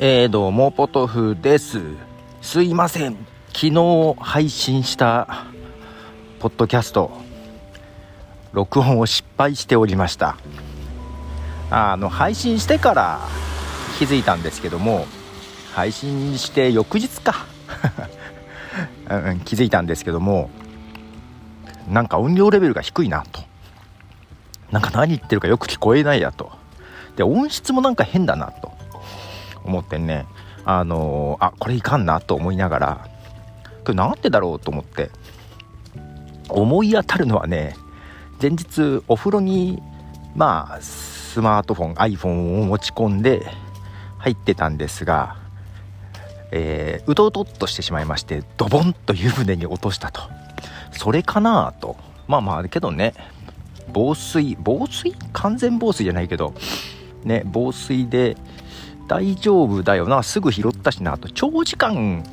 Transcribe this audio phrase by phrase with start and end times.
[0.00, 1.80] えー、どうも、ポトフです。
[2.42, 3.16] すいません。
[3.52, 5.46] 昨日配信した
[6.40, 7.12] ポッドキャスト、
[8.52, 10.36] 録音を失敗しておりました。
[11.70, 13.20] あの、配信してから
[13.96, 15.06] 気づいたんですけども、
[15.74, 17.46] 配信して翌日か。
[19.08, 20.50] うん、気づいたんですけども、
[21.88, 23.42] なんか音量レベルが低いなと。
[24.72, 26.50] なんか何言ってるかよく聞こえないやと。
[27.14, 28.73] で、音質もなんか変だなと。
[29.64, 30.26] 思ってね
[30.64, 33.08] あのー、あこれいかんなと思いながら
[33.84, 35.10] これなんでだろうと思って。
[36.50, 37.74] 思い当たるのはね
[38.40, 39.82] 前日お風呂に
[40.36, 43.46] まあスマートフォン iPhone を持ち込んで
[44.18, 45.38] 入ってたんですが、
[46.52, 50.20] えー、うとうとっとしてしまいましてドボンと湯船に落としたと。
[50.92, 51.96] それかなと。
[52.28, 53.14] まあまあけどね
[53.90, 55.14] 防水防水？
[55.32, 56.52] 完全防水じゃないけど
[57.24, 58.36] ね防水で
[59.08, 60.22] 大丈夫だよな。
[60.22, 61.18] すぐ拾ったしな。
[61.18, 62.24] と長時間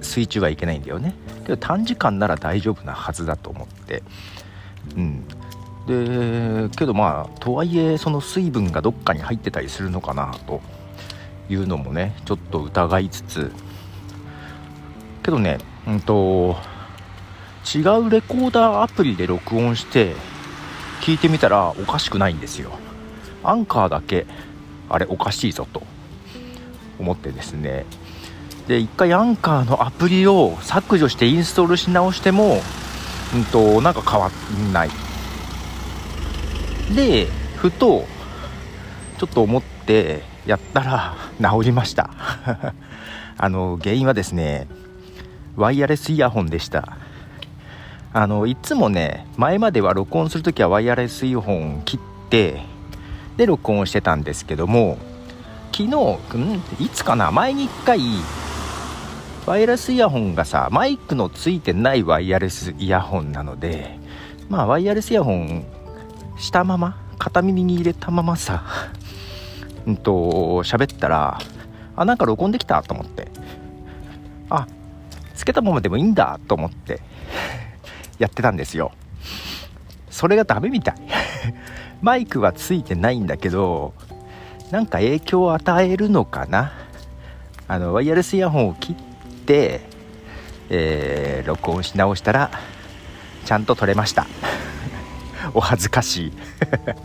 [0.00, 1.14] 水中はいけないんだよね。
[1.44, 4.02] けど短時間なら大丈夫なはずだと思って。
[4.96, 5.26] うん。
[5.86, 10.62] でけどまあとはいえその水分がどっかに入ってたりするのかなと
[11.50, 13.52] いうのもねちょっと疑いつつ。
[15.22, 16.56] けどねうんと
[17.74, 20.14] 違うレコーダーアプリで録音して
[21.00, 22.70] 聞いてみたらおかしくないんですよ。
[23.42, 24.26] アンカーだけ。
[24.88, 25.82] あれおかしいぞと。
[26.98, 27.86] 思ってですね。
[28.68, 32.60] で1回アンカーのアプリを削除してインストールし直しても、
[33.34, 34.30] うんと、なんか変わ
[34.68, 34.90] んない。
[36.94, 38.04] でふと
[39.18, 42.10] ちょっと思ってやったら治りました。
[43.36, 44.68] あの原因はですね
[45.56, 46.96] ワイヤレスイヤホンでした。
[48.12, 52.62] あのいつもね前までは録音する時はワイヤレスイヤホン切って
[53.36, 54.98] で録音してたんですけども
[55.76, 58.00] 昨日、んいつかな前に1回、
[59.44, 63.98] ワイヤレスイヤホンがさ、マイクのついてないワイヤレスイヤホンなので、
[64.48, 65.64] まあ、ワイヤレスイヤホン
[66.38, 68.62] したまま、片耳に入れたままさ、
[69.84, 70.12] うんと、
[70.62, 71.40] 喋ったら、
[71.96, 73.32] あ、なんか録音できたと思って、
[74.50, 74.68] あ、
[75.34, 77.00] つけたままでもいいんだと思って、
[78.20, 78.92] やってたんですよ。
[80.08, 80.94] それがダメみたい。
[82.00, 83.92] マイクはついてないんだけど、
[84.74, 86.72] なんか影響を与えるのかな？
[87.68, 88.96] あのワイヤレスイヤホンを切っ
[89.46, 89.82] て、
[90.68, 92.50] えー、録音し直したら
[93.44, 94.26] ちゃんと撮れました。
[95.54, 96.32] お恥ずかしい。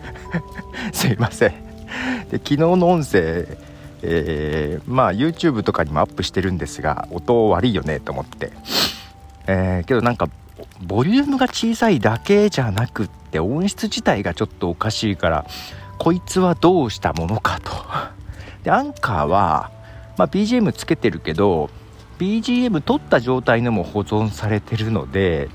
[0.93, 1.49] すいません。
[2.31, 3.45] で昨日の音声
[4.01, 8.51] えー、まあ YouTube とかにもアップしてるんですが音悪いよねと思って、
[9.45, 10.27] えー、けどなんか
[10.81, 15.45] ボリュームが小さいだけじゃなくって音質自体がちょっとおかしいから
[15.99, 17.71] こいつはどうしたものかと。
[18.63, 19.69] で、アンカーは、
[20.17, 21.69] まあ、BGM つけてるけど、
[22.17, 25.49] BGM 取った状態のも保存されてるので、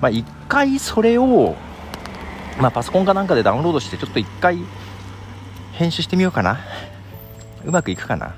[0.00, 0.12] まあ、
[0.48, 1.56] 回それを、
[2.60, 4.58] まあ、パソコンかなんかでダウンロードして、ちょっと一回
[5.72, 6.60] 編集してみようかな。
[7.64, 8.34] うまくいくかな。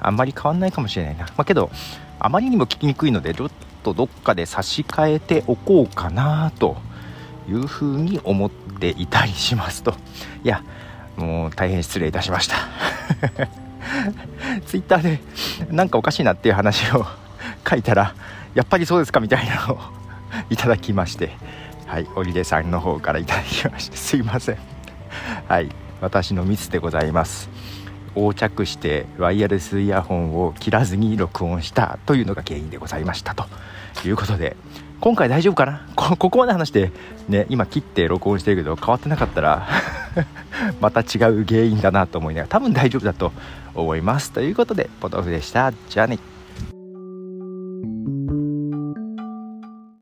[0.00, 1.26] あんまり変わんないかもしれないな。
[1.26, 1.70] まあ、けど、
[2.18, 3.50] あまりにも聞きにくいので、ちょっ
[3.82, 6.76] とどっかで差し替えておこうかなと
[7.50, 9.94] いうふうに思っていたりしますと。
[10.44, 10.62] いや
[11.16, 12.56] もう大変失礼いたしました。
[14.66, 15.20] ツイッターで
[15.70, 17.04] なんかおかしいなっていう話を
[17.68, 18.14] 書いたら
[18.54, 19.80] やっぱりそうですかみたいなのを
[20.48, 21.36] いただきまして
[21.86, 24.56] はい織出さんの方からいただきましてすいません。
[25.48, 25.68] はい
[26.00, 27.50] 私のミスでございます。
[28.16, 33.46] 横着してワイヤレスイヤホンを切らずに録音したというのが原因でございましたと
[34.04, 34.56] いうことで
[35.00, 35.80] 今回大丈夫かな？
[35.96, 36.92] ここまで話して
[37.28, 39.66] ね今切って録音してるけど変わってなかったら
[40.80, 43.32] また違う原因だなと思いながら多分大丈夫だと
[43.74, 44.30] 思います。
[44.32, 45.72] ということでポトフでした。
[45.88, 46.18] じゃあね。